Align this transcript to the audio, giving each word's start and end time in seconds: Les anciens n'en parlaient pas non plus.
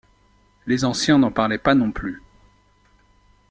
Les 0.65 0.83
anciens 0.83 1.19
n'en 1.19 1.29
parlaient 1.31 1.59
pas 1.59 1.75
non 1.75 1.91
plus. 1.91 2.23